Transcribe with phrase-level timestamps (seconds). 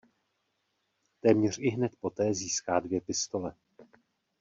[1.21, 3.53] Téměř ihned poté získá dvě pistole.